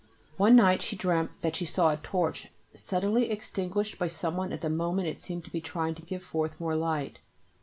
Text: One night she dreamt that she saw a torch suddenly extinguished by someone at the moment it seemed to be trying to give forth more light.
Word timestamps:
One 0.37 0.55
night 0.55 0.81
she 0.81 0.95
dreamt 0.95 1.29
that 1.41 1.55
she 1.55 1.65
saw 1.67 1.91
a 1.91 1.97
torch 1.97 2.49
suddenly 2.73 3.29
extinguished 3.29 3.99
by 3.99 4.07
someone 4.07 4.51
at 4.51 4.61
the 4.61 4.67
moment 4.71 5.07
it 5.07 5.19
seemed 5.19 5.43
to 5.43 5.51
be 5.51 5.61
trying 5.61 5.93
to 5.93 6.01
give 6.01 6.23
forth 6.23 6.59
more 6.59 6.75
light. 6.75 7.19